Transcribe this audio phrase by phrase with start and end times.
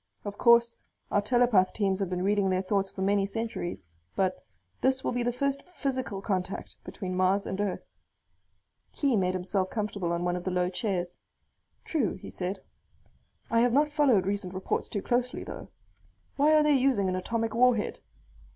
[0.25, 0.75] Of course
[1.11, 3.85] our telepath teams have been reading their thoughts for many centuries,
[4.15, 4.43] but
[4.81, 7.85] this will be the first physical contact between Mars and Earth."
[8.93, 11.17] Khee made himself comfortable on one of the low chairs.
[11.85, 12.63] "True," he said.
[13.51, 15.69] "I have not followed recent reports too closely, though.
[16.35, 17.99] Why are they using an atomic warhead?